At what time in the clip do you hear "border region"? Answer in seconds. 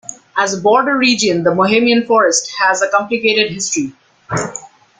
0.63-1.43